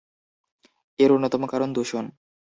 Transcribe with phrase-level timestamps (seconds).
[0.99, 2.05] এর অন্যতম কারণ দূষণ।